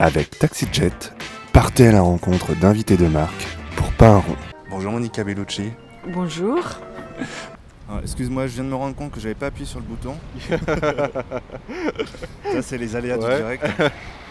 [0.00, 0.92] Avec TaxiJet,
[1.52, 4.36] partez à la rencontre d'invités de marque pour pas un rond.
[4.70, 5.72] Bonjour Monica Bellucci.
[6.06, 6.60] Bonjour.
[7.90, 10.14] Ah, Excuse-moi, je viens de me rendre compte que j'avais pas appuyé sur le bouton.
[12.52, 13.30] Ça, c'est les aléas Ouais.
[13.36, 13.64] du direct.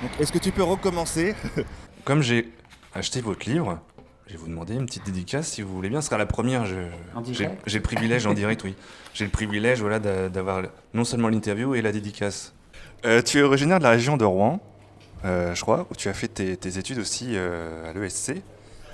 [0.02, 1.36] Donc, est-ce que tu peux recommencer?
[2.06, 2.50] Comme j'ai
[2.96, 3.80] acheté votre livre,
[4.28, 6.00] je vais vous demander une petite dédicace si vous voulez bien.
[6.00, 6.66] Ce sera la première.
[6.66, 6.76] je-
[7.14, 7.62] En J'ai direct?
[7.66, 8.74] j'ai le privilège en direct, oui.
[9.14, 10.62] J'ai le privilège voilà, d'a- d'avoir
[10.94, 12.54] non seulement l'interview et la dédicace.
[13.06, 14.60] Euh, tu es originaire de la région de Rouen,
[15.26, 18.36] euh, je crois, où tu as fait tes, tes études aussi euh, à l'ESC.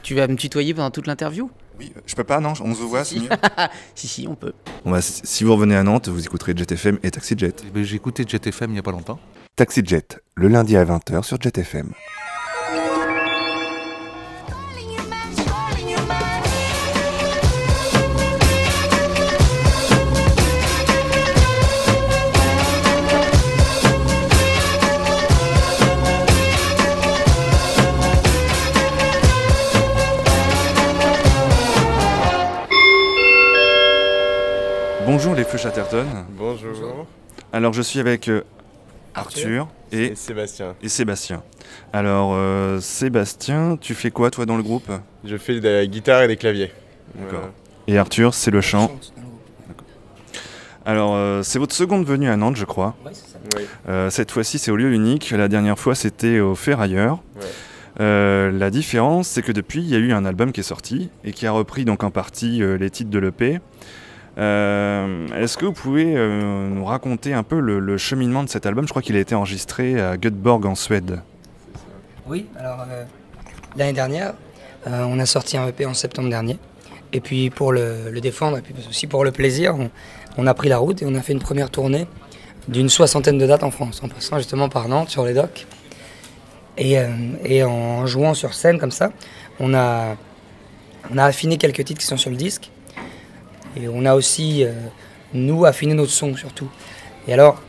[0.01, 1.49] Tu vas me tutoyer pendant toute l'interview?
[1.79, 3.21] Oui, je peux pas, non On se voit, c'est Si.
[3.21, 3.29] mieux
[3.95, 4.53] Si, si, on peut.
[4.85, 7.53] Bon, bah, si si vous revenez à Nantes, vous écouterez JetFM et TaxiJet.
[7.65, 9.19] Eh ben, J'ai écouté JetFM il n'y a pas longtemps.
[9.55, 11.91] TaxiJet, le lundi à 20h sur JetFM.
[36.37, 37.07] Bonjour.
[37.51, 38.41] Alors je suis avec euh,
[39.13, 40.75] Arthur et, Et Sébastien.
[40.81, 41.43] et Sébastien.
[41.91, 44.89] Alors euh, Sébastien, tu fais quoi toi dans le groupe?
[45.23, 46.71] Je fais de la guitare et des claviers.
[47.15, 47.39] D'accord.
[47.41, 47.51] Voilà.
[47.87, 48.91] Et Arthur, c'est le chant.
[50.85, 52.95] Alors euh, c'est votre seconde venue à Nantes, je crois.
[53.05, 53.37] Ouais, c'est ça.
[53.55, 53.63] Oui.
[53.87, 55.29] Euh, cette fois-ci, c'est au lieu unique.
[55.31, 57.19] La dernière fois, c'était au Ferrailleur.
[57.35, 57.45] Ouais.
[57.99, 61.09] Euh, la différence, c'est que depuis, il y a eu un album qui est sorti
[61.23, 63.59] et qui a repris donc en partie euh, les titres de l'EP.
[64.37, 68.85] Euh, Est-ce que vous pouvez euh, nous raconter un peu le, cheminement de cet album?
[68.85, 71.21] Je crois qu'il a été enregistré à Göteborg en Suède.
[72.25, 73.03] Oui, alors euh,
[73.75, 74.33] l'année dernière,
[74.85, 76.57] on a sorti un EP en septembre dernier.
[77.13, 79.75] Et puis pour le, défendre, et puis aussi pour le plaisir,
[80.37, 82.07] on, a pris la route et on a fait une première tournée
[82.67, 85.67] d'une soixantaine de dates en France, en passant justement par Nantes sur les docks.
[86.77, 86.97] Et,
[87.45, 89.11] et en jouant sur scène comme ça,
[89.59, 90.17] on a,
[91.11, 92.71] on a affiné quelques titres qui sont sur le disque.
[93.75, 94.71] Et on a aussi, euh,
[95.33, 96.67] nous, affiné notre son surtout.
[97.27, 97.61] Et alors,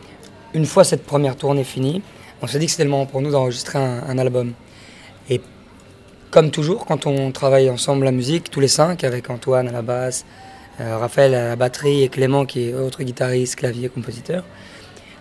[0.53, 2.03] une fois cette première tournée finie,
[2.43, 4.53] on s'est dit que c'était le moment pour nous d'enregistrer un, album.
[5.31, 5.41] Et
[6.31, 9.83] comme toujours, quand on travaille ensemble la musique, tous les cinq, avec Antoine à la
[9.83, 10.25] basse,
[10.81, 14.45] euh, Raphaël à la batterie et Clément qui est autre guitariste, clavier, compositeur,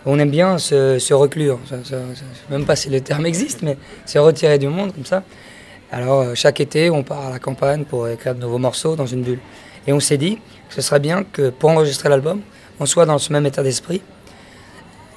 [0.06, 1.58] on aime bien se, se reclure.
[1.68, 1.96] Ça- ça-
[2.50, 5.22] même pas si le terme existe, mais se retirer du monde comme ça.
[5.90, 9.06] Alors euh, chaque été, on part à la campagne pour écrire de nouveaux morceaux dans
[9.06, 9.38] une bulle.
[9.86, 12.40] Et on s'est dit que ce serait bien que pour enregistrer l'album,
[12.80, 14.02] on soit dans ce même état d'esprit.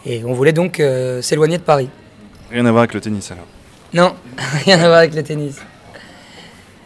[0.06, 1.90] Et on voulait donc euh, s'éloigner de Paris.
[2.52, 3.46] Rien à voir avec le tennis alors.
[3.94, 4.16] Non,
[4.66, 5.58] rien à voir avec le tennis.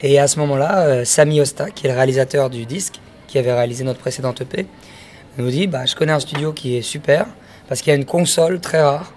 [0.01, 3.53] Et à ce moment-là, euh, Samy Osta, qui est le réalisateur du disque, qui avait
[3.53, 4.65] réalisé notre précédente EP,
[5.37, 7.27] nous dit bah, Je connais un studio qui est super,
[7.67, 9.13] parce qu'il y a une console très rare.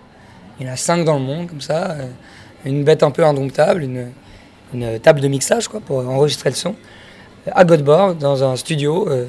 [0.60, 1.92] Il y en a cinq dans le monde, comme ça.
[1.92, 2.06] euh,
[2.64, 4.10] une bête un peu indomptable, une,
[4.72, 6.75] une table de mixage quoi, pour enregistrer le son,
[7.53, 9.27] à Göteborg, dans un studio euh,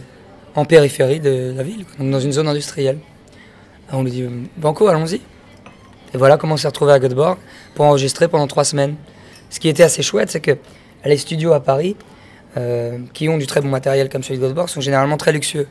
[0.56, 3.00] en périphérie de la ville, donc dans une zone industrielle.
[3.92, 4.26] On lui dit
[4.58, 5.22] Banco, allons-y.
[6.14, 7.38] Et voilà comment on s'est retrouvé à Göteborg
[7.76, 8.96] pour enregistrer pendant trois semaines.
[9.50, 10.58] Ce qui était assez chouette, c'est que
[11.04, 11.96] les studios à Paris,
[12.58, 15.68] euh, qui ont du très bon matériel comme celui de Göteborg, sont généralement très luxueux.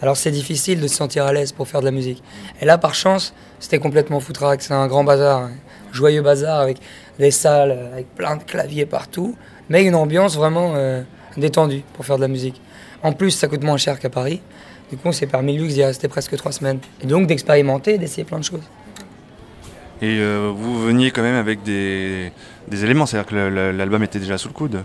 [0.00, 2.22] Alors c'est difficile de se sentir à l'aise pour faire de la musique.
[2.60, 4.62] Et là, par chance, c'était complètement foutraque.
[4.62, 5.50] C'est un grand bazar, un
[5.92, 6.78] joyeux bazar avec
[7.18, 9.36] des salles, euh, avec plein de claviers partout,
[9.68, 11.02] mais une ambiance vraiment euh,
[11.36, 12.60] détendue pour faire de la musique.
[13.02, 14.40] En plus, ça coûte moins cher qu'à Paris.
[14.90, 16.78] Du coup, on s'est permis le luxe d'y rester presque trois semaines.
[17.02, 18.62] Et donc d'expérimenter et d'essayer plein de choses.
[20.00, 22.32] Et euh, vous veniez quand même avec des,
[22.68, 23.34] des éléments, c'est-à-dire que
[23.76, 24.82] l'album était déjà sous le coude.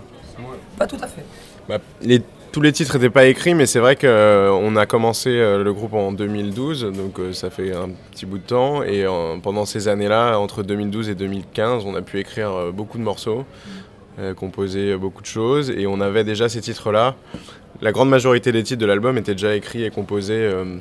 [0.78, 1.24] Pas tout à fait.
[1.70, 2.22] Bah, les-
[2.52, 5.94] tous les titres n'étaient pas écrits, mais c'est vrai qu'on a commencé euh, le groupe
[5.96, 8.84] en 2012, donc euh, ça fait un petit bout de temps.
[8.84, 13.00] Et euh, pendant ces années-là, entre 2012 et 2015, on a pu écrire euh, beaucoup
[13.00, 13.46] de morceaux,
[14.19, 17.16] euh, composer euh, beaucoup de choses, et on avait déjà ces titres-là.
[17.81, 20.78] La grande majorité des titres de l'album étaient déjà écrits et composés euh,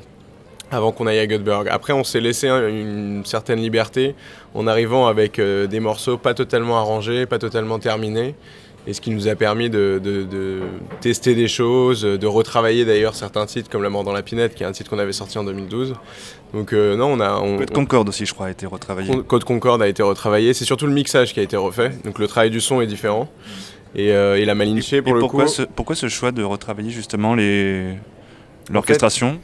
[0.71, 1.69] avant qu'on aille à Göteborg.
[1.71, 4.15] Après, on s'est laissé un- une certaine liberté
[4.55, 8.35] en arrivant avec euh, des morceaux pas totalement arrangés, pas totalement terminés.
[8.87, 10.61] Et ce qui nous a permis de, de- de
[11.01, 14.65] tester des choses, de retravailler d'ailleurs certains titres comme La mort dans la pinette, qui
[14.65, 15.95] est un titre qu'on avait sorti en 2012.
[16.53, 17.39] Donc euh, non, on a...
[17.39, 19.09] On, Code Concorde aussi, je crois, a été retravaillé.
[19.13, 20.53] Con- Code Concorde a été retravaillé.
[20.53, 21.93] C'est surtout le mixage qui a été refait.
[22.05, 23.31] Donc le travail du son est différent.
[23.95, 25.51] Et, euh, et la malinchée pour Et le pourquoi, coup.
[25.51, 27.85] ce, pourquoi ce choix de retravailler justement les
[28.71, 29.39] l'orchestration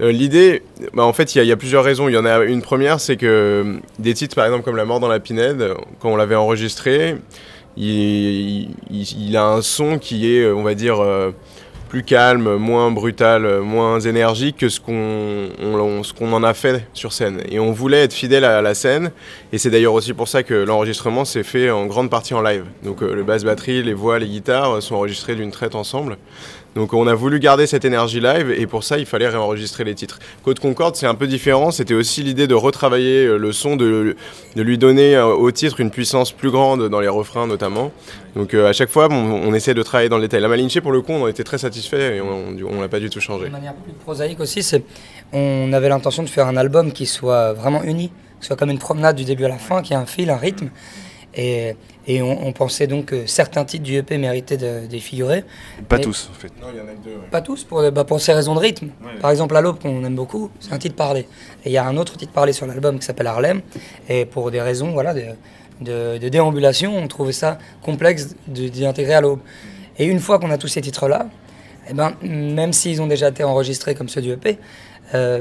[0.00, 0.62] Euh, L'idée,
[0.94, 2.08] bah, en fait, il y, y a plusieurs raisons.
[2.08, 4.84] Il y en a une première, c'est que euh, des titres, par exemple, comme La
[4.86, 7.16] mort dans la pinède, quand on l'avait enregistré,
[7.76, 11.32] il, a un son qui est, euh, on va dire, euh,
[11.92, 17.42] plus calme, moins brutal, moins énergique que ce qu'on en a fait sur scène.
[17.50, 19.10] Et on voulait être fidèle à la scène.
[19.52, 22.64] Et c'est d'ailleurs aussi pour ça que l'enregistrement s'est fait en grande partie en live.
[22.82, 26.16] Donc euh, le basse batterie, les voix, les guitares euh, sont enregistrés d'une traite ensemble.
[26.74, 29.94] Donc on a voulu garder cette énergie live et pour ça il fallait réenregistrer les
[29.94, 30.18] titres.
[30.42, 34.16] Côte Concorde c'est un peu différent, c'était aussi l'idée de retravailler euh, le son, de,
[34.56, 37.92] lui donner euh, au titre une puissance plus grande dans les refrains notamment.
[38.36, 40.40] Donc euh, à chaque fois on, essaie de travailler dans le détail.
[40.40, 43.00] La Malinche pour le coup on en était très satisfait et on on l'a pas
[43.00, 43.46] du tout changé.
[43.46, 44.82] De manière plus prosaïque aussi, c'est
[45.32, 48.10] on avait l'intention de faire un album qui soit vraiment uni,
[48.40, 50.36] qui soit comme une promenade du début à la fin, qui ait un fil, un
[50.36, 50.70] rythme.
[51.34, 51.76] Et,
[52.06, 55.44] et on, on pensait donc que certains titres du EP méritaient de, de figurer.
[55.88, 56.48] Pas tous, en fait.
[56.60, 57.16] Non, il y en a que deux.
[57.30, 58.88] Pas tous, pour, bah, pour ces raisons de rythme.
[59.02, 59.18] Ouais.
[59.20, 61.20] Par exemple, À l'aube, qu'on aime beaucoup, c'est un titre parlé.
[61.64, 63.62] Et il y a un autre titre parlé sur l'album qui s'appelle Harlem.
[64.08, 65.22] Et pour des raisons voilà, de,
[65.80, 69.40] de- de déambulation, on trouvait ça complexe d'y intégrer à l'aube.
[69.98, 71.28] Et une fois qu'on a tous ces titres-là,
[71.88, 74.58] eh ben, même s'ils ont déjà été enregistrés comme ceux du EP,
[75.14, 75.40] euh,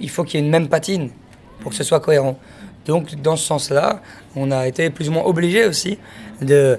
[0.00, 1.10] il faut qu'il y ait une même patine
[1.60, 2.38] pour que ce soit cohérent.
[2.86, 4.00] Donc, dans ce sens-là,
[4.36, 5.98] on a été plus ou moins obligé aussi
[6.40, 6.78] de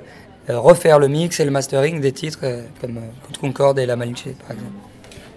[0.50, 3.78] euh, refaire le mix et le mastering des titres euh, comme euh, Coup de Concorde
[3.80, 4.74] et La Malinche, par exemple.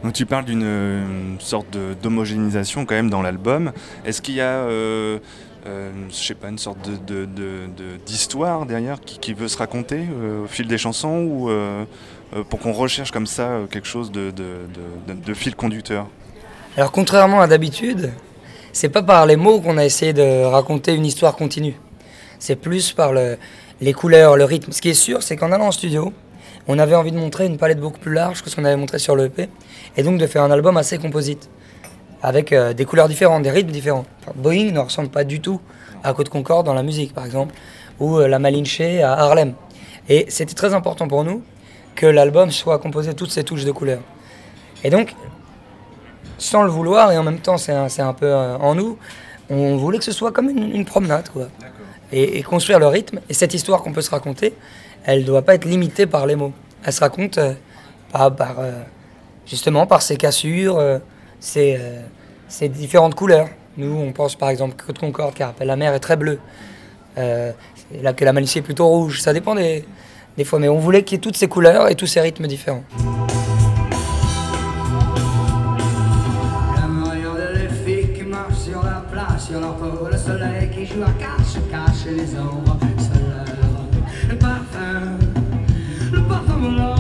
[0.03, 3.73] Donc tu parles d'une sorte de- d'homogénéisation quand même dans l'album.
[4.05, 5.19] Est-ce qu'il y a, euh,
[5.67, 9.49] euh, je sais pas, une sorte de- de- de- de- d'histoire derrière qui, qui veut
[9.49, 11.51] se raconter euh, au fil des chansons ou
[12.51, 16.07] pour qu'on recherche comme ça quelque chose de fil conducteur?
[16.77, 18.13] Alors contrairement à d'habitude,
[18.75, 21.75] c'est pas par les mots qu'on a essayé de raconter une histoire continue.
[22.39, 23.39] C'est plus par le-
[23.81, 24.73] les couleurs, le rythme.
[24.73, 26.13] Ce qui est sûr, c'est qu'en allant en studio,
[26.67, 28.99] on avait envie de montrer une palette beaucoup plus large que ce qu'on avait montré
[28.99, 29.49] sur le EP,
[29.97, 31.49] et donc de faire un album assez composite,
[32.23, 34.07] avec euh, des couleurs différentes, des rythmes différents.
[34.35, 35.61] Boeing ne ressemble pas du tout
[36.03, 37.55] à Côte Concorde dans la musique, par exemple,
[38.01, 39.55] ou euh, la Malinche à Harlem.
[40.09, 41.43] Et c'était très important pour nous
[41.95, 44.03] que l'album soit composé de toutes ces touches de couleurs.
[44.83, 45.15] Et donc,
[46.39, 48.99] sans le vouloir et en même temps c'est un, un peu euh, en nous,
[49.51, 51.49] on voulait que ce soit comme une, une promenade quoi.
[52.13, 54.55] Et, et construire le rythme et cette histoire qu'on peut se raconter,
[55.05, 56.53] elle ne doit pas être limitée par les mots.
[56.85, 57.55] Elle se raconte euh,
[58.13, 58.73] par, par, euh,
[59.47, 60.99] justement par ses cassures, euh,
[61.41, 61.81] ses,
[62.49, 63.49] ses différentes couleurs.
[63.77, 66.39] Nous on pense par exemple que Concorde qui rappelle la mer est très bleue,
[67.17, 69.21] là que la Malicie est plutôt rouge.
[69.21, 69.85] Ça dépend des,
[70.37, 72.47] des fois, mais on voulait qu'il y ait toutes ces couleurs et tous ces rythmes
[72.47, 72.85] différents.
[78.65, 82.79] Sur la plage, sur leur peau, le soleil qui joue à cache, cache les ombres.
[84.27, 85.19] Le parfum,
[86.11, 86.94] le parfum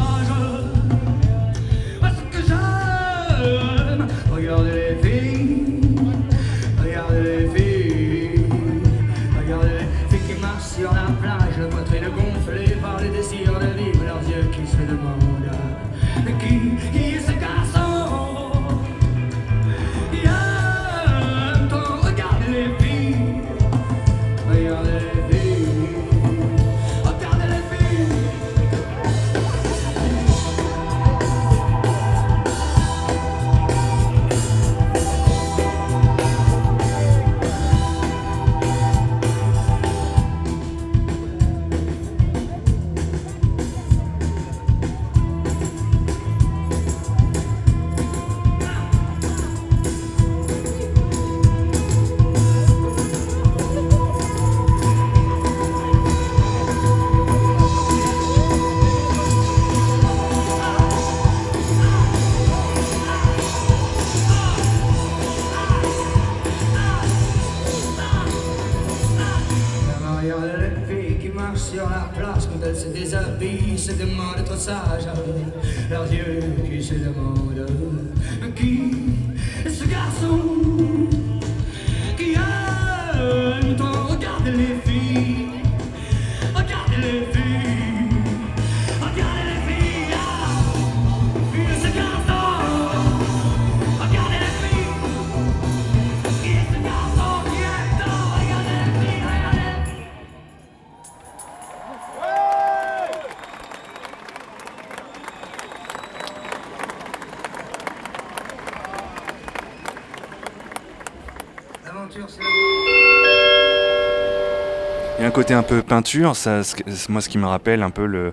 [115.34, 116.62] côté un peu peinture, ça,
[117.08, 118.32] moi ce qui me rappelle un peu le,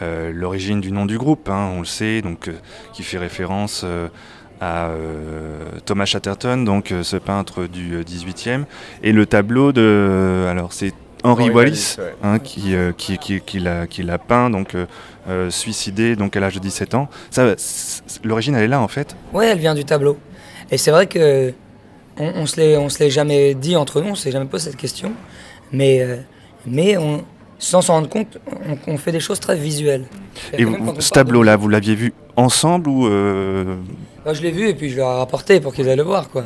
[0.00, 2.52] euh, l'origine du nom du groupe, hein, on le sait, donc, euh,
[2.92, 4.06] qui fait référence euh,
[4.60, 8.64] à euh, Thomas Chatterton, donc euh, ce peintre du euh, 18e,
[9.02, 10.92] et le tableau de, alors c'est
[11.24, 12.14] Henri Henri Wallis, Wallis, ouais.
[12.22, 14.86] hein, qui, euh, qui, qui, qui l'a qui l'a peint, donc euh,
[15.28, 17.08] euh, suicidé donc à l'âge de 17 ans.
[17.30, 17.56] Ça,
[18.22, 19.16] l'origine, elle est là en fait.
[19.32, 20.16] Ouais, elle vient du tableau.
[20.70, 21.52] Et c'est vrai que
[22.16, 24.70] on, on se l'est, on se l'est jamais dit entre nous, on s'est jamais posé
[24.70, 25.12] cette question.
[25.72, 26.16] Mais, euh,
[26.66, 27.24] mais on,
[27.58, 28.38] sans s'en rendre compte,
[28.86, 30.04] on, on fait des choses très visuelles.
[30.56, 33.76] Et vous- ce tableau-là, vous l'aviez vu ensemble ou euh,
[34.24, 36.28] Moi, je l'ai vu et puis je leur ai rapporté pour qu'ils aillent le voir.
[36.30, 36.44] Quoi.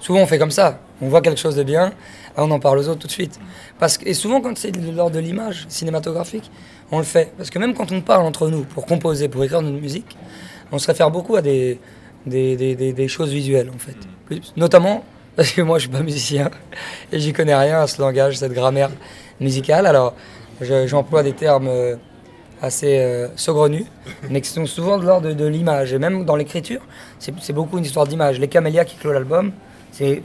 [0.00, 0.78] Souvent, on fait comme ça.
[1.00, 1.92] On voit quelque chose de bien,
[2.36, 3.38] on en parle aux autres tout de suite.
[3.78, 6.50] Parce que, et souvent, quand c'est l'ordre de l'image cinématographique,
[6.90, 7.32] on le fait.
[7.36, 10.16] Parce que même quand on parle entre nous pour composer, pour écrire notre musique,
[10.72, 11.78] on se réfère beaucoup à des,
[12.26, 14.40] des, des- des- des choses visuelles, en fait.
[14.56, 15.04] Notamment
[15.38, 16.50] parce que moi, je suis pas musicien
[17.12, 18.90] et j'y connais rien à ce langage, cette grammaire
[19.40, 19.86] musicale.
[19.86, 20.14] Alors,
[20.60, 21.94] je- j'emploie des termes euh,
[22.60, 23.86] assez euh, saugrenus,
[24.30, 25.92] mais qui sont souvent de l'ordre de, de l'image.
[25.92, 26.80] Et même dans l'écriture,
[27.20, 28.40] c'est beaucoup une histoire d'image.
[28.40, 29.52] Les Camélias qui clôt l'album,
[29.92, 30.22] c'est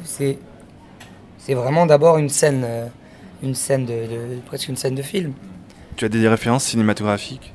[1.49, 2.87] vraiment d'abord une scène, euh,
[3.43, 5.33] une scène de, de- presque une scène de film.
[5.95, 7.53] tu as des références cinématographiques?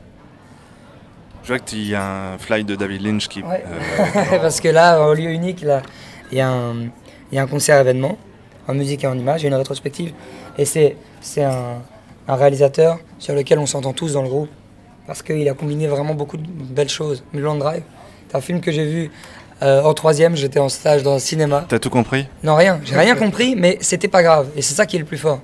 [1.43, 3.43] Je vois qu'il y a un fly de David Lynch qui.
[3.43, 3.65] Ouais.
[3.67, 5.83] euh, Parce que là, au lieu unique, là,
[6.31, 6.89] il y, a un-
[7.31, 8.19] il y a un concert événement
[8.67, 10.13] en musique et en image, il y a une rétrospective.
[10.57, 11.83] Et c'est c'est un,
[12.27, 14.51] un réalisateur sur lequel on s'entend tous dans le groupe.
[15.07, 17.25] Parce qu'il a combiné vraiment beaucoup de belles choses.
[17.33, 17.83] Mulholland Drive,
[18.29, 19.11] c'est un film que j'ai vu
[19.63, 21.65] euh, en troisième, j'étais en stage dans un cinéma.
[21.67, 22.27] T'as tout compris?
[22.43, 22.79] Non, rien.
[22.85, 24.51] J'ai rien compris, mais c'était pas grave.
[24.55, 25.41] Et c'est ça qui est le plus fort.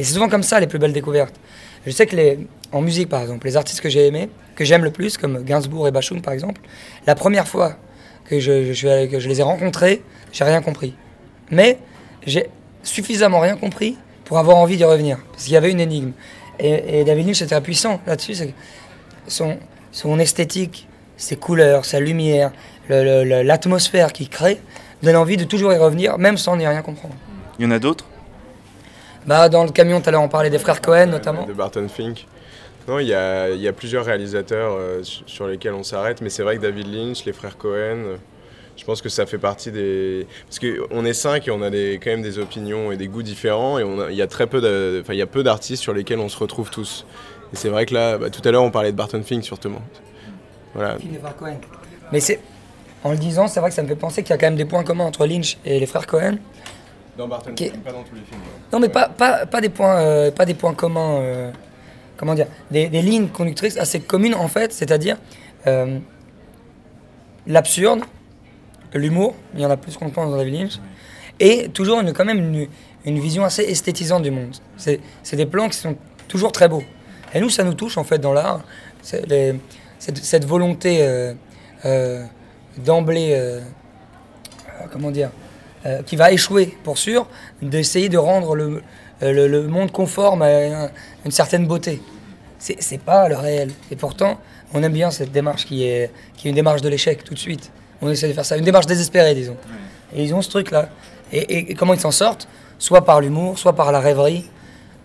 [0.00, 1.34] Et c'est souvent comme ça les plus belles découvertes.
[1.86, 2.40] Je sais que les,
[2.72, 5.86] en musique, par exemple, les artistes que j'ai aimés, que j'aime le plus, comme Gainsbourg
[5.86, 6.60] et Bachung, par exemple,
[7.06, 7.76] la première fois
[8.28, 8.72] que je,
[9.06, 10.94] que je les ai rencontrés, j'ai rien compris.
[11.54, 11.78] Mais
[12.26, 12.46] j'ai
[12.82, 15.18] suffisamment rien compris pour avoir envie d'y revenir.
[15.32, 16.12] Parce qu'il y avait une énigme.
[16.58, 18.34] Et, et David Lynch était puissant là-dessus.
[18.34, 18.52] c'est que
[19.28, 19.56] Son,
[19.92, 22.52] son esthétique, ses couleurs, sa lumière,
[22.88, 24.60] le- le- le- l'atmosphère qu'il crée,
[25.02, 27.14] donne envie de toujours y revenir, même sans n'y rien comprendre.
[27.58, 28.04] Il y en a d'autres?
[29.26, 31.46] Bah, dans le camion, tout à l'heure, on parlait des frères Cohen, notamment.
[31.46, 32.26] De Barton Fink.
[32.86, 36.20] Non, il y a, il y a plusieurs réalisateurs euh, sur sur lesquels on s'arrête,
[36.20, 37.72] mais c'est vrai que David Lynch, les frères Cohen,
[38.04, 38.16] euh,
[38.76, 40.26] je pense que ça fait partie des.
[40.46, 43.22] Parce qu'on est cinq et on a des, quand même des opinions et des goûts
[43.22, 45.92] différents, et il y a très peu de- enfin, il y a peu d'artistes sur
[45.94, 47.06] lesquels on se retrouve tous.
[47.52, 49.70] Et c'est vrai que là, bah, tout à l'heure, on parlait de Barton Fink surtout.
[50.74, 50.96] Voilà.
[52.12, 52.40] Mais c'est.
[53.04, 54.56] En le disant, c'est vrai que ça me fait penser qu'il y a quand même
[54.56, 56.38] des points communs entre Lynch et les frères Cohen.
[57.18, 57.70] Dans Barton Ok.
[57.84, 58.40] pas dans tous les films.
[58.72, 61.20] Non, mais pas, pas, pas, des, points, euh, pas des points communs.
[61.20, 61.50] euh,
[62.16, 65.18] comment dire des, des lignes conductrices assez communes, en fait, c'est-à-dire
[65.66, 65.98] euh,
[67.46, 68.00] l'absurde,
[68.94, 70.78] l'humour, il y en a plus qu'on pense dans David Lynch,
[71.40, 72.68] et toujours une, quand même une,
[73.04, 74.54] une vision assez esthétisante du monde.
[74.76, 75.00] C'est
[75.36, 75.96] des plans qui sont
[76.28, 76.84] toujours très beaux.
[77.34, 78.62] Et nous, ça nous touche, en fait, dans l'art,
[79.02, 79.32] cette,
[79.98, 81.34] cette volonté euh,
[81.84, 82.24] euh,
[82.78, 83.60] d'emblée, euh,
[84.92, 85.30] comment dire,
[86.06, 87.28] qui va échouer pour sûr,
[87.60, 88.80] d'essayer de rendre le,
[89.20, 90.90] le, monde conforme à un-
[91.26, 92.00] une certaine beauté.
[92.58, 93.70] C'est pas le réel.
[93.90, 94.40] Et pourtant,
[94.72, 97.38] on aime bien cette démarche qui est, qui est une démarche de l'échec tout de
[97.38, 97.70] suite.
[98.04, 99.56] On essaie de faire ça, une démarche désespérée, disons.
[100.14, 100.88] Et ils ont ce truc-là.
[101.32, 102.46] Et, et- et comment ils s'en sortent
[102.78, 104.44] Soit par l'humour, soit par la rêverie.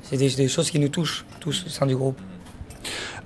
[0.03, 2.19] C'est des, des choses qui nous touchent tous au sein du groupe.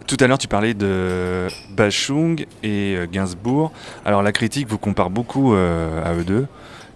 [0.06, 3.72] Tout à l'heure, tu parlais de Bachung et euh, Gainsbourg.
[4.06, 6.46] Alors, la critique vous compare beaucoup euh, à eux deux.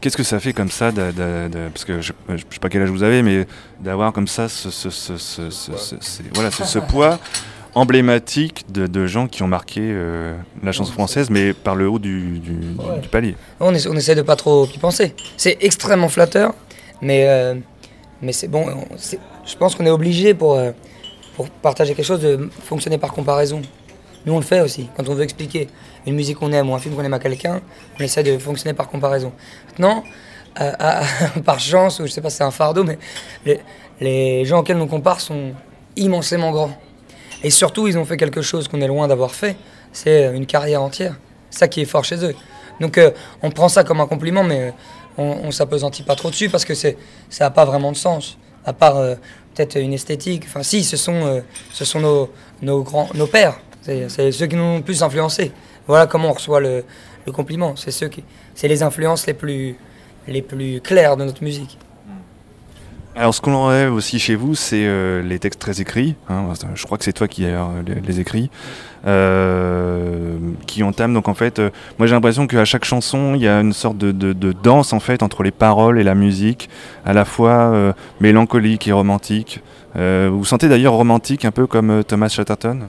[0.02, 2.70] Qu'est-ce que ça fait comme ça de- de- de- Parce que je ne sais pas
[2.70, 3.48] quel âge vous avez, mais
[3.80, 7.18] d'avoir comme ça ce, ce- ce- ce- ce- ce- ce- voilà, ce, ce poids
[7.78, 12.00] emblématique de, de gens qui ont marqué euh, la chanson française, mais par le haut
[12.00, 13.00] du, du- du- Ouais.
[13.00, 13.36] du palier.
[13.60, 15.14] On, essa- on essaie de pas trop y penser.
[15.38, 16.54] C'est extrêmement flatteur,
[17.02, 17.56] mais, euh,
[18.22, 18.66] mais c'est bon.
[18.70, 18.96] on-
[19.46, 20.72] je pense qu'on est obligé pour, euh,
[21.36, 23.62] pour partager quelque chose de fonctionner par comparaison.
[24.26, 24.90] Nous, on le fait aussi.
[24.98, 25.68] Quand on veut expliquer
[26.06, 27.62] une musique qu'on aime ou un film qu'on aime à quelqu'un,
[28.00, 29.32] on essaie de fonctionner par comparaison.
[29.70, 30.04] Maintenant,
[30.56, 31.02] à-
[31.46, 32.98] par chance, ou je sais pas si c'est un fardeau, mais
[33.46, 33.60] les,
[34.02, 35.54] les gens auxquels on compare sont
[35.96, 36.72] immensément grands.
[37.44, 39.56] Et surtout, ils ont fait quelque chose qu'on est loin d'avoir fait,
[39.92, 41.16] c'est euh, une carrière entière.
[41.50, 42.36] Ça qui est fort chez eux.
[42.80, 44.72] Donc euh, on prend ça comme un compliment, mais euh,
[45.18, 46.94] on, on s'apesantit pas trop dessus parce que ça
[47.40, 48.38] n'a pas vraiment de sens.
[48.66, 48.96] À part
[49.56, 50.44] peut-être une esthétique.
[50.46, 51.42] Enfin, si, ce sont,
[51.72, 52.30] ce sont nos,
[52.62, 53.58] nos, grands, nos pères.
[53.82, 55.54] C'est, ceux qui nous ont plus influencés.
[55.88, 56.84] Voilà comment on reçoit le,
[57.26, 57.78] le compliment.
[57.78, 59.78] C'est, c'est les influences les plus,
[60.28, 61.78] les plus claires de notre musique.
[63.18, 66.16] Alors, ce qu'on rêve aussi chez vous, c'est euh, les textes très écrits.
[66.30, 66.54] hein.
[66.76, 68.52] je crois que c'est toi qui d'ailleurs les, les écrits,
[69.08, 71.14] euh, qui entament.
[71.14, 73.98] Donc, en fait, euh, moi j'ai l'impression qu'à chaque chanson, il y a une sorte
[73.98, 76.70] de, danse en fait entre les paroles et la musique,
[77.06, 79.62] à la fois euh, mélancolique et romantique.
[79.96, 82.88] Euh, vous sentez d'ailleurs romantique, un peu comme euh, Thomas Chatterton?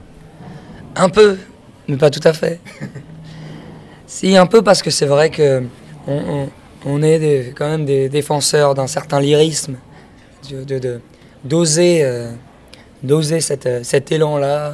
[0.95, 1.37] Un peu,
[1.87, 2.59] mais pas tout à fait.
[4.05, 5.63] si, un peu parce que c'est vrai que
[6.85, 9.77] on, est quand même des défenseurs d'un certain lyrisme,
[10.49, 11.01] de, de-
[11.43, 12.31] d'oser euh,
[13.03, 14.73] d'oser euh, cet élan-là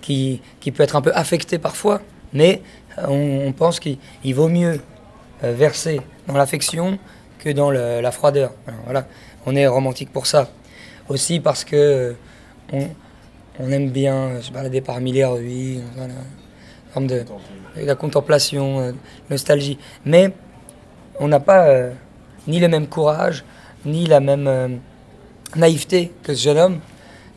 [0.00, 2.00] qui, qui peut être un peu affecté parfois,
[2.32, 2.62] mais
[3.08, 4.80] on, pense qu'il il vaut mieux
[5.42, 6.98] euh, verser dans l'affection
[7.38, 8.52] que dans la froideur.
[8.84, 9.06] Voilà,
[9.46, 10.48] on est romantique pour ça.
[11.08, 12.14] Aussi parce que
[12.72, 12.88] on,
[13.70, 16.14] aime bien se balader parmi les ruines, voilà,
[16.92, 17.24] forme de,
[17.76, 18.92] la contemplation, euh,
[19.30, 19.78] nostalgie.
[20.04, 20.32] Mais
[21.20, 21.66] on n'a pas
[22.46, 23.44] ni le même courage,
[23.86, 24.68] ni la même euh,
[25.54, 26.80] naïveté que ce jeune homme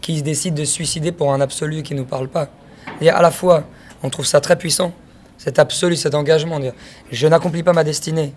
[0.01, 2.49] qui décide de se suicider pour un absolu qui ne nous parle pas.
[2.85, 3.63] C'est-à-dire, à la fois,
[4.03, 4.93] on trouve ça très puissant,
[5.37, 6.59] cet absolu, cet engagement.
[7.11, 8.33] Je n'accomplis pas ma destinée,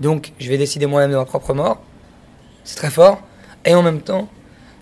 [0.00, 1.80] donc je vais décider moi-même de ma propre mort.
[2.64, 3.20] C'est très fort.
[3.64, 4.28] Et en même temps,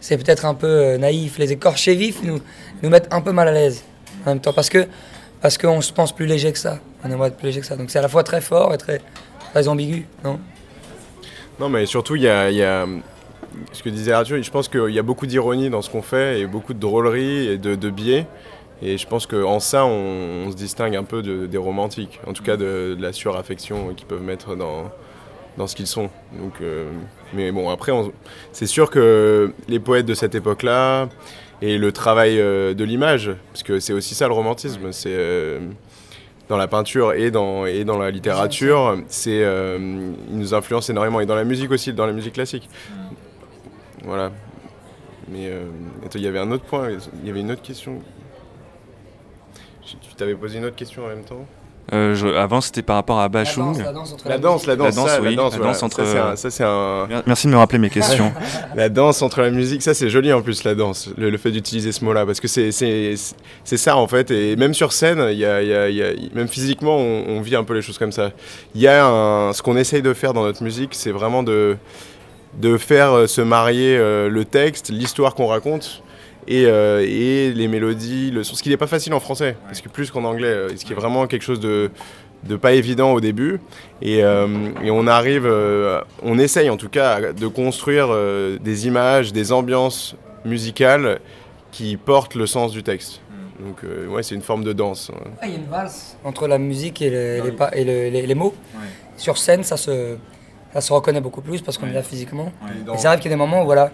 [0.01, 1.39] c'est peut-être un peu euh, naïf.
[1.39, 2.41] Les écorchés vifs nous,
[2.83, 3.85] nous mettent un peu mal à l'aise.
[4.25, 4.87] En même temps, parce que
[5.41, 6.79] parce qu'on se pense plus léger que ça.
[7.03, 7.77] On aimerait être plus léger que ça.
[7.77, 9.01] Donc c'est à la fois très fort et très,
[9.53, 10.39] très ambigu, non?
[11.61, 12.87] Non, mais surtout, il y a,
[13.73, 16.41] ce que disait Arthur, je pense qu'il y a beaucoup d'ironie dans ce qu'on fait
[16.41, 18.27] et beaucoup de drôlerie et de, biais.
[18.81, 22.43] Et je pense qu'en ça, on, se distingue un peu de- des romantiques, en tout
[22.43, 24.91] cas de, la suraffection qu'ils peuvent mettre dans,
[25.59, 26.09] dans ce qu'ils sont.
[26.41, 26.91] Donc, euh,
[27.35, 27.93] mais bon, après,
[28.53, 31.11] c'est sûr que les poètes de cette époque-là
[31.61, 35.59] et le travail euh, de l'image, parce que c'est aussi ça le romantisme, c'est euh,
[36.51, 39.79] dans la peinture et dans, et dans la littérature, c'est euh,
[40.29, 42.69] ils nous influencent énormément et dans la musique aussi, dans la musique classique.
[44.03, 44.33] Voilà.
[45.29, 45.67] Mais euh,
[46.05, 46.91] attends, il y avait un autre point,
[47.23, 48.03] il y avait une autre question.
[49.85, 51.47] Tu t'avais posé une autre question en même temps?
[51.93, 53.77] Euh, je- avant, c'était par rapport à Bachung.
[53.83, 55.73] La danse, entre La danse, la danse, La danse, ça, oui, la danse, la voilà.
[55.73, 58.33] danse entre- Ça, c'est un- ça, c'est un, Mer- Merci de me rappeler mes questions.
[58.77, 61.51] La danse entre la musique, ça c'est joli en plus la danse, le, le fait
[61.51, 63.15] d'utiliser ce mot-là, parce que c'est- c'est
[63.65, 66.03] c'est ça en fait, et même sur scène, il y a, il y a- y
[66.03, 68.31] a- même physiquement, on, on vit un peu les choses comme ça.
[68.77, 71.77] Il y a un, ce qu'on essaye de faire dans notre musique, c'est vraiment de,
[72.61, 76.03] de faire euh, se marier euh, le texte, l'histoire qu'on raconte,
[76.51, 79.81] et, euh, et les mélodies, le son, ce qui n'est pas facile en français, parce
[79.81, 81.91] que plus qu'en anglais, euh, ce qui est vraiment quelque chose de
[82.43, 83.61] de pas évident au début
[84.01, 84.47] et, euh,
[84.83, 89.53] et on arrive, euh, on essaye en tout cas de construire euh, des images, des
[89.53, 90.17] ambiances
[90.47, 91.21] musicales
[91.71, 93.21] qui portent le sens du texte.
[93.63, 95.11] Donc euh, ouais, c'est une forme de danse.
[95.15, 95.31] hein.
[95.43, 98.09] Ah, Il y a une valse entre la musique et, le- les, pa- et le-
[98.09, 98.55] les, les mots.
[99.19, 100.17] Sur scène, ça se,
[100.73, 102.53] ça se reconnaît beaucoup plus parce qu'on est là physiquement.
[102.95, 103.93] Et ça arrive qu'il y a des moments où voilà,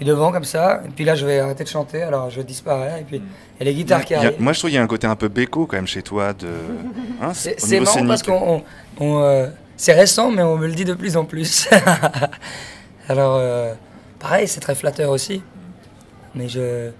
[0.00, 2.40] je suis devant comme ça, et puis là je vais arrêter de chanter, alors je
[2.40, 4.36] disparais, et puis il y a les guitares qui a- arrivent.
[4.40, 6.32] moi, je trouve qu'il y a un côté un peu béco quand même chez toi.
[6.32, 6.46] De...
[7.20, 8.62] Hein, C'est marrant parce qu'on.
[9.00, 11.68] on- on, euh, c'est récent, mais on me le dit de plus en plus.
[13.08, 13.72] Alors, euh,
[14.18, 15.42] pareil, c'est très flatteur aussi.
[16.34, 16.90] Mais je.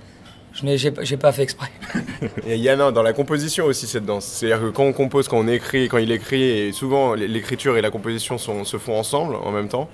[0.54, 1.68] Je n'ai j'ai pas- j'ai pas fait exprès.
[2.46, 4.24] Et il y a non, dans la composition aussi cette danse.
[4.24, 7.80] C'est-à-dire que quand on compose, quand on écrit, quand il écrit, et souvent l'écriture et
[7.82, 9.88] la composition sont- se font ensemble en même temps.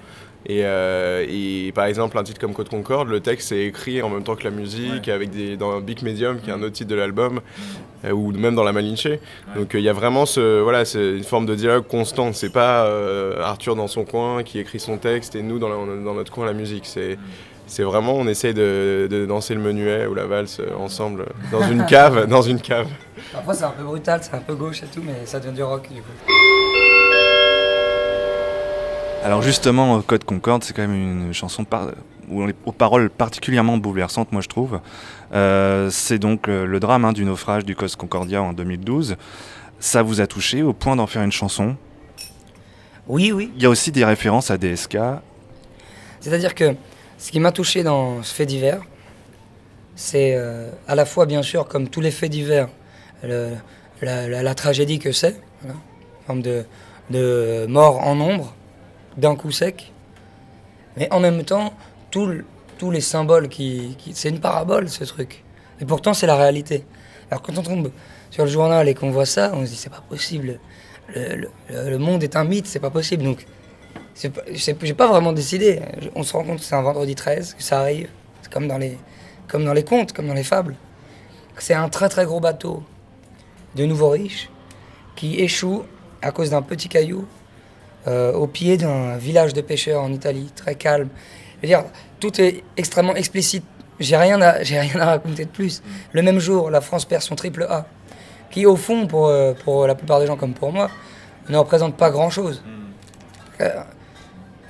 [0.47, 4.11] Et, euh, et par exemple, un titre comme Code Concorde, le texte est écrit en
[4.11, 6.91] même temps que la musique, avec des, dans Big Medium, qui est un autre titre
[6.91, 7.41] de l'album,
[8.05, 9.09] euh, ou même dans La Malinche.
[9.57, 12.33] Donc euh, il y a vraiment ce, voilà, c'est une forme de dialogue constant.
[12.35, 15.77] C'est pas euh, Arthur dans son coin qui écrit son texte et nous dans, la-
[16.03, 16.85] dans notre coin la musique.
[16.85, 17.17] C'est
[17.67, 21.87] c'est vraiment, on essaye de, de danser le menuet ou la valse ensemble dans une
[21.87, 22.89] cave, dans une cave.
[23.33, 25.63] Parfois, c'est un peu brutal, c'est un peu gauche et tout, mais ça devient du
[25.63, 26.74] rock du coup.
[29.25, 30.95] Alors justement, Code Concorde, c'est quand même
[31.29, 31.89] une chanson par-
[32.29, 34.81] où on est aux paroles particulièrement bouleversantes, moi je trouve.
[35.33, 39.17] Euh, c'est donc le drame hein, du naufrage du Cos Concordia en 2012.
[39.81, 41.77] Ça vous a touché au point d'en faire une chanson?
[43.07, 43.51] Oui, oui.
[43.57, 44.99] Il y a aussi des références à DSK.
[46.21, 46.75] C'est-à-dire que
[47.19, 48.81] ce qui m'a touché dans ce fait divers,
[49.97, 52.69] c'est euh, à la fois, bien sûr, comme tous les faits divers,
[53.23, 53.51] le-
[54.03, 56.65] la, la- la tragédie que c'est, voilà, en forme de,
[57.11, 58.55] de mort en nombre,
[59.17, 59.93] d'un coup sec,
[60.97, 61.75] mais en même temps,
[62.11, 63.97] tous les symboles qui.
[64.13, 65.43] c'est une parabole, ce truc.
[65.81, 66.85] Et pourtant, c'est la réalité.
[67.31, 67.91] Alors, quand on tombe
[68.31, 70.61] sur le journal et qu'on voit ça, on se dit, c'est pas possible.
[71.15, 73.25] Le, monde est un mythe, c'est pas possible.
[73.25, 73.47] Donc,
[74.53, 75.81] J'ai pas vraiment décidé.
[76.15, 78.09] On se rend compte que c'est un vendredi 13, que ça arrive.
[78.43, 78.99] C'est comme dans les,
[79.49, 80.77] comme dans les contes, comme dans les fables.
[81.59, 82.83] C'est un très très gros bateau
[83.75, 84.51] de nouveaux riches
[85.17, 85.85] qui échoue
[86.23, 87.27] à cause d'un petit caillou
[88.07, 91.09] au pied d'un village de pêcheurs en Italie, très calme.
[91.57, 91.85] Je veux dire,
[92.21, 93.65] tout est extrêmement explicite.
[94.01, 95.83] J'ai rien à, j'ai rien à raconter de plus.
[96.13, 97.87] Le même jour, la France perd son triple A,
[98.51, 100.91] qui au fond, pour, euh, pour la plupart des gens comme pour moi,
[101.49, 102.63] ne représente pas grand-chose.
[103.61, 103.71] Euh,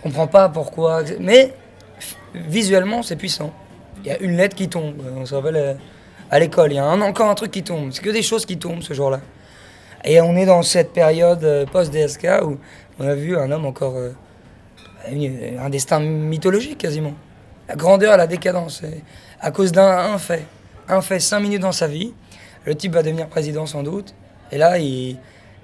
[0.04, 1.54] on comprend pas pourquoi, mais
[2.34, 3.52] visuellement c'est puissant.
[4.04, 5.74] Il y a une lettre qui tombe, euh, on se rappelle euh,
[6.30, 8.44] à l'école, il y a un- encore un truc qui tombe, c'est que des choses
[8.44, 9.20] qui tombent ce jour-là.
[10.04, 12.58] Et on est dans cette période euh, post-DSK où
[12.98, 14.10] on a vu un homme encore, euh,
[15.10, 17.14] une- un destin mythologique quasiment.
[17.68, 18.82] La grandeur, la décadence.
[18.82, 19.02] Et
[19.40, 20.44] à cause d'un un fait.
[20.88, 22.12] Un fait, cinq minutes dans sa vie.
[22.66, 24.14] Le type va devenir président sans doute.
[24.52, 25.16] Et là, il,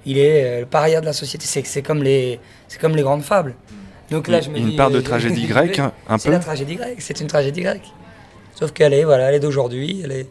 [0.06, 1.46] il est euh, le paria de la société.
[1.46, 3.54] C'est c'est comme, les- c'est comme les grandes fables.
[4.10, 6.32] Donc là, je me Une dis, part de euh, tragédie grecque, hein, un C'est peu
[6.34, 7.00] la tragédie grecque.
[7.00, 7.88] C'est une tragédie grecque.
[8.54, 10.00] Sauf qu'elle est, voilà, elle est d'aujourd'hui.
[10.04, 10.26] Elle est,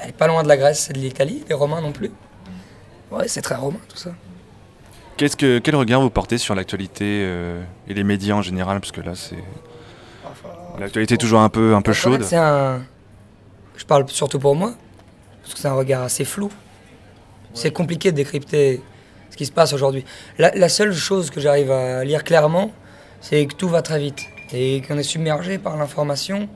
[0.00, 1.44] elle est pas loin de la Grèce et de l'Italie.
[1.48, 2.10] Les Romains non plus.
[3.10, 4.10] Ouais, c'est très romain tout ça.
[5.16, 8.80] Qu'est-ce que, Quel regard vous portez sur l'actualité euh, et les médias en général?
[8.80, 9.42] Parce que là, c'est.
[10.78, 12.22] L'actualité est toujours un peu, un peu chaude.
[12.22, 12.82] C'est un.
[13.76, 14.74] Je parle surtout pour moi,
[15.42, 16.50] parce que c'est un regard assez flou.
[17.54, 18.82] C'est compliqué de décrypter
[19.30, 20.04] ce qui se passe aujourd'hui.
[20.38, 22.70] La, la seule chose que j'arrive à lire clairement,
[23.22, 26.48] c'est que tout va très vite et qu'on est submergé par l'information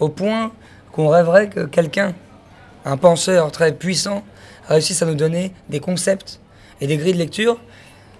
[0.00, 0.52] au point
[0.92, 2.14] qu'on rêverait que quelqu'un,
[2.84, 4.24] un penseur très puissant,
[4.68, 6.40] réussisse à nous donner des concepts
[6.80, 7.58] et des grilles de lecture,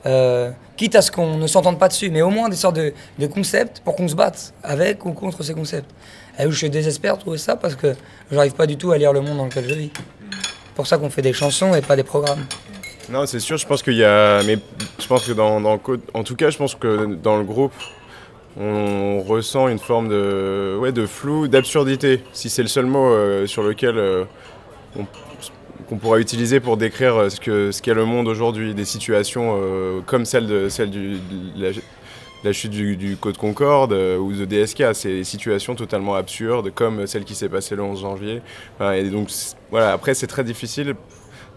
[0.07, 2.92] euh, quitte à ce qu'on ne s'entende pas dessus, mais au moins des sortes de,
[3.27, 5.90] concepts pour qu'on se batte avec ou contre ces concepts.
[6.38, 7.95] Et où je désespère de trouver ça parce que
[8.31, 9.90] j'arrive pas du tout à lire le monde dans lequel je vis.
[9.95, 12.45] C'est pour ça qu'on fait des chansons et pas des programmes.
[13.09, 14.42] Non, c'est sûr, je pense qu'il y a.
[14.42, 14.59] Mais
[14.99, 17.73] je pense que dans, En tout cas, je pense que dans le groupe,
[18.59, 23.47] on ressent une forme de, ouais, de flou, d'absurdité, si c'est le seul mot euh,
[23.47, 24.25] sur lequel euh,
[24.99, 25.07] on-
[25.88, 30.01] qu'on pourra utiliser pour décrire euh, ce qu'est ce le monde aujourd'hui, des situations euh,
[30.05, 31.14] comme celle de, celle du,
[31.57, 31.72] de
[32.44, 36.72] la, chute du, du Côte Concorde euh, ou de DSK, c'est des situations totalement absurdes,
[36.75, 38.42] comme celle qui s'est passée le 11 janvier.
[38.94, 39.31] Et donc,
[39.70, 40.94] voilà, après, c'est très difficile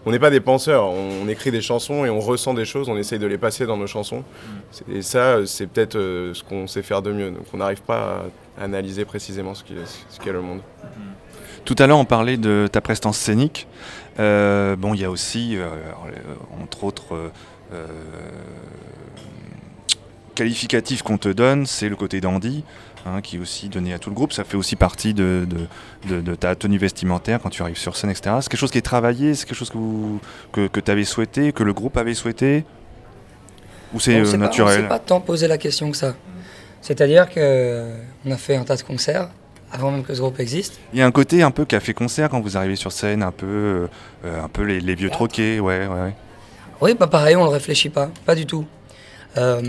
[0.06, 2.88] on n'est pas des penseurs, on, on écrit des chansons et on ressent des choses,
[2.88, 4.24] on essaye de les passer dans nos chansons.
[4.70, 7.30] C'est- Et ça, c'est peut-être euh, ce qu'on sait faire de mieux.
[7.30, 8.24] Donc on n'arrive pas à
[8.60, 9.74] analyser précisément ce qu'est
[10.10, 10.60] ce qu'est le monde.
[11.64, 13.66] Tout à l'heure, on parlait de ta prestance scénique.
[14.18, 17.30] Euh, bon, il y a aussi, euh, euh, entre autres,
[17.72, 17.86] euh,
[20.34, 22.64] qualificatifs qu'on te donne, c'est le côté dandy,
[23.06, 24.32] hein, qui est aussi donné à tout le groupe.
[24.32, 27.96] Ça fait aussi partie de, de- de- de ta tenue vestimentaire quand tu arrives sur
[27.96, 28.36] scène, etc.
[28.40, 30.20] C'est quelque chose qui est travaillé, c'est quelque chose que, vous-
[30.52, 32.64] que, tu avais souhaité, que le groupe avait souhaité?
[33.92, 36.14] Ou c'est euh, naturel On s'est pas tant posé la question que ça.
[36.80, 39.28] C'est-à-dire qu'on a fait un tas de concerts
[39.72, 40.80] avant même que ce groupe existe.
[40.92, 43.30] Il y a un côté un peu café concert quand vous arrivez sur scène, un
[43.30, 43.88] peu,
[44.24, 46.14] euh, un peu les, les vieux troquets, ouais, ouais, ouais.
[46.80, 48.66] Oui, bah pareil, on le réfléchit pas, pas du tout.
[49.36, 49.62] Euh,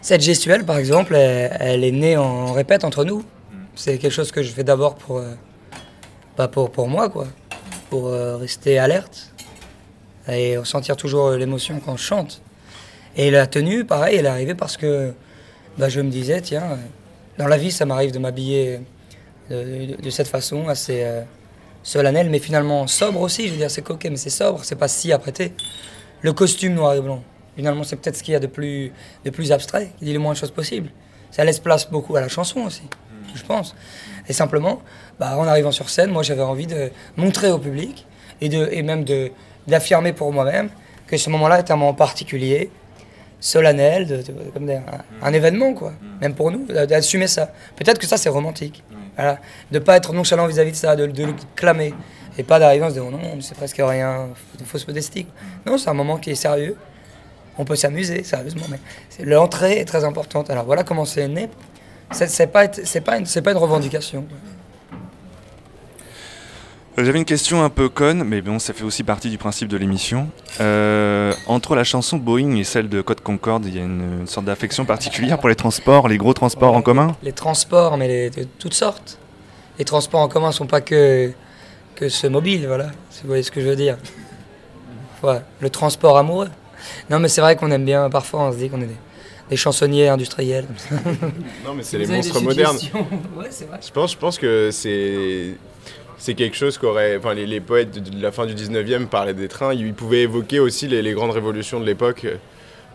[0.00, 3.24] cette gestuelle, par exemple, elle, elle est née en répète entre nous.
[3.74, 5.32] C'est quelque chose que je fais d'abord pour, euh,
[6.36, 7.26] pas pour, pour moi, quoi.
[7.90, 9.34] Pour rester alerte
[10.26, 12.40] et ressentir toujours l'émotion quand je chante.
[13.16, 15.12] Et la tenue, pareil, elle est arrivée parce que
[15.78, 16.76] bah, je me disais, tiens, euh,
[17.38, 18.80] dans la vie, ça m'arrive de m'habiller
[19.50, 19.56] de,
[19.96, 21.22] de- de cette façon, assez euh,
[21.82, 23.46] solennelle, mais finalement sobre aussi.
[23.48, 25.52] Je veux dire, c'est coquet, mais c'est sobre, c'est pas si apprêté.
[26.20, 27.22] Le costume noir et blanc,
[27.56, 28.92] finalement, c'est peut-être ce qu'il y a de plus,
[29.24, 30.90] de plus abstrait, qui dit le moins de choses possible.
[31.30, 32.82] Ça laisse place beaucoup à la chanson aussi,
[33.34, 33.74] je pense.
[34.28, 34.82] Et simplement,
[35.18, 38.06] bah, en arrivant sur scène, moi, j'avais envie de montrer au public
[38.40, 39.04] et, de, et même
[39.66, 40.68] d'affirmer pour moi-même
[41.06, 42.70] que ce moment-là est un moment particulier,
[43.42, 44.82] solennel, de, de- comme des- un,
[45.20, 45.92] un événement, quoi.
[46.20, 47.50] Même pour nous, d'a- d'assumer ça.
[47.76, 48.82] Peut-être que ça, c'est romantique.
[49.16, 49.38] Voilà.
[49.70, 51.92] De pas être nonchalant vis-à-vis de ça, de, de le clamer.
[52.38, 54.28] Et pas d'arriver en se disant non, c'est presque rien,
[54.58, 55.26] une fausse modestie.
[55.66, 56.76] Non, c'est un moment qui est sérieux.
[57.58, 58.78] On peut s'amuser, sérieusement, mais
[59.10, 60.48] c'est- l'entrée est très importante.
[60.48, 61.50] Alors voilà comment c'est né.
[62.12, 64.22] C'est pas, être- pas, une- c'est pas une revendication.
[64.22, 64.38] quoi.
[66.98, 69.68] Euh, J'avais une question un peu conne, mais bon, ça fait aussi partie du principe
[69.68, 70.28] de l'émission.
[70.60, 74.26] Euh, entre la chanson Boeing et celle de Code Concorde, il y a une, une
[74.26, 77.16] sorte d'affection particulière pour les transports, les gros transports en commun?
[77.22, 79.18] Les transports, mais les- de toutes sortes.
[79.78, 81.32] Les transports en commun sont pas que,
[81.94, 82.88] que ce mobile, voilà.
[83.10, 83.96] Si vous voyez ce que je veux dire.
[85.22, 86.50] Voilà, le transport amoureux.
[87.08, 88.96] Non, mais c'est vrai qu'on aime bien, parfois, on se dit qu'on est des,
[89.50, 90.66] des chansonniers industriels.
[91.64, 92.76] Non, mais c'est les monstres modernes.
[93.36, 93.78] ouais, c'est vrai.
[93.86, 95.54] Je pense, je pense que c'est
[96.22, 97.16] c'est quelque chose qu'aurait.
[97.16, 99.74] Enfin, les, poètes de, la fin du 19e parlaient des trains.
[99.74, 102.28] Ils pouvaient évoquer aussi les, grandes révolutions de l'époque.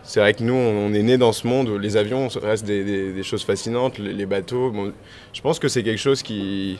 [0.02, 3.22] C'est vrai que nous, on, est né dans ce monde où les avions restent des,
[3.22, 4.70] choses fascinantes, les, bateaux.
[4.70, 4.94] Bon,
[5.34, 6.78] je pense que c'est quelque chose qui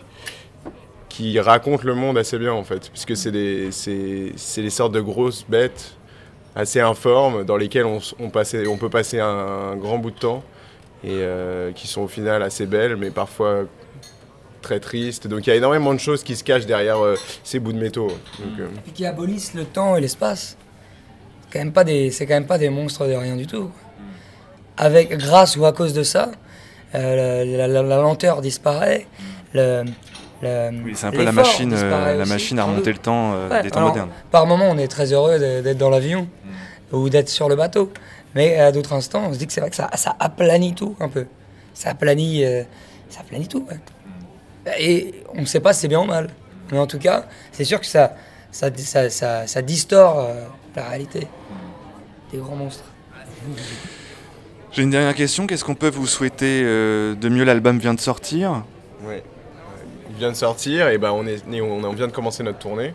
[1.10, 5.44] qui raconte le monde assez bien en fait, puisque c'est des des sortes de grosses
[5.48, 5.96] bêtes
[6.54, 10.42] assez informes dans lesquelles on, on, peut passer un, un grand bout de temps
[11.04, 13.64] et euh, qui sont au final assez belles, mais parfois
[14.60, 15.26] très tristes.
[15.26, 17.78] Donc il y a énormément de choses qui se cachent derrière euh, ces bouts de
[17.78, 18.08] métaux.
[18.08, 20.56] Donc, euh, Et qui abolissent le temps et l'espace.
[21.42, 23.64] C'est quand même pas des, c'est quand même pas des monstres de rien du tout.
[23.64, 23.72] quoi.
[24.76, 26.30] Avec, grâce ou à cause de ça,
[26.94, 29.06] euh, la, la- la lenteur disparaît.
[29.54, 29.82] Le,
[30.42, 33.32] le- Oui, c'est un peu la machine, euh, la aussi, machine à remonter le temps
[33.34, 34.10] euh, Ouais, des temps alors, modernes.
[34.30, 36.28] Par moment, on est très heureux d'être dans l'avion
[36.92, 37.92] ou d'être sur le bateau.
[38.34, 40.94] Mais à d'autres instants, on se dit que c'est vrai que ça, ça aplanit tout
[41.00, 41.26] un peu.
[41.74, 42.62] Ça aplanit euh,
[43.08, 43.66] ça planifie tout.
[43.70, 43.78] ouais.
[44.78, 46.28] Et on ne sait pas si c'est bien ou mal.
[46.70, 48.14] Mais en tout cas, c'est sûr que ça,
[48.50, 50.44] ça, ça, ça, ça distord euh,
[50.76, 51.26] la réalité
[52.32, 52.84] des grands monstres.
[54.72, 55.46] J'ai une dernière question.
[55.46, 57.44] Qu'est-ce qu'on peut vous souhaiter euh, de mieux?
[57.44, 58.64] L'album vient de sortir.
[59.02, 59.22] Ouais.
[60.10, 62.92] Il vient de sortir et bah on, est, on, on vient de commencer notre tournée.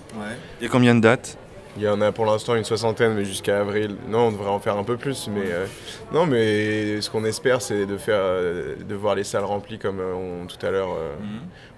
[0.59, 1.37] Il y a combien de dates?
[1.75, 3.95] Il y en a pour l'instant une soixantaine, mais jusqu'à avril.
[4.07, 5.27] Non, on devrait en faire un peu plus.
[5.33, 5.65] Mais euh,
[6.13, 9.99] non, mais ce qu'on espère, c'est de faire, euh, de voir les salles remplies comme
[9.99, 11.15] euh, on, tout à l'heure euh,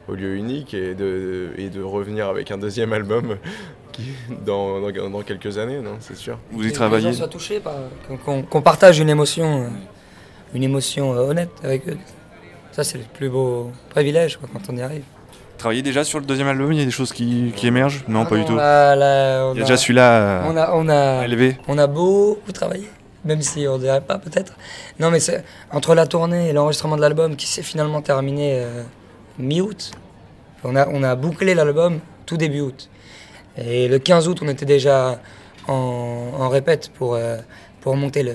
[0.10, 3.38] au lieu unique et de, et de revenir avec un deuxième album
[4.46, 6.38] dans, dans, dans quelques années, non, c'est sûr.
[6.52, 7.76] Vous y travaillez gens soient touchés par,
[8.08, 9.70] qu'on- qu'on, qu'on partage une émotion,
[10.54, 11.98] une émotion honnête avec eux.
[12.74, 15.04] Ça, c'est le plus beau privilège quoi, quand on y arrive.
[15.58, 18.24] Travaillez déjà sur le deuxième album Il y a des choses qui, qui émergent Non,
[18.26, 18.56] Ah pas du tout.
[18.56, 21.58] là, là, on Il y a a- déjà celui-là On à, a, on a, élever.
[21.68, 22.88] on a beaucoup travaillé,
[23.24, 24.54] même si on dirait pas peut-être.
[25.00, 28.84] Non, mais c'est entre la tournée et l'enregistrement de l'album qui s'est finalement terminé euh,
[29.40, 29.92] mi-août.
[30.64, 32.90] On a, on a bouclé l'album tout début août.
[33.58, 35.20] Et le 15 août, on était déjà
[35.68, 37.38] en, en répète pour, euh,
[37.82, 38.34] pour monter le,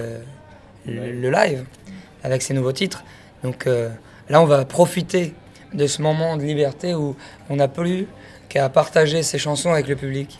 [0.86, 1.64] le, le live
[2.22, 3.04] avec ces nouveaux titres.
[3.44, 3.90] Donc euh,
[4.28, 5.34] là, on va profiter
[5.74, 7.16] de ce moment de liberté où
[7.48, 8.06] on n'a plus
[8.48, 10.38] qu'à partager ces chansons avec le public.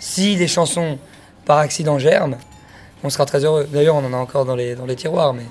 [0.00, 0.98] Si les chansons
[1.44, 2.36] par accident germent,
[3.02, 3.68] on sera très heureux.
[3.70, 5.44] D'ailleurs, on en a encore dans les, dans les tiroirs, mais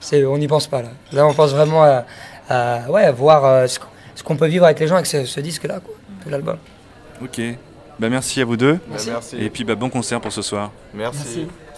[0.00, 0.90] c'est, on n'y pense pas là.
[1.12, 2.04] Là, on pense vraiment à,
[2.48, 5.06] à, ouais, à voir euh, ce, qu'on- ce qu'on peut vivre avec les gens avec
[5.06, 5.94] ce, ce disque-là, quoi,
[6.26, 6.58] de l'album.
[7.22, 7.40] Ok.
[7.98, 8.78] Bah, merci à vous deux.
[8.88, 9.36] Bah, merci.
[9.38, 10.70] Et puis bah, bon concert pour ce soir.
[10.94, 11.18] merci.
[11.24, 11.69] Merci.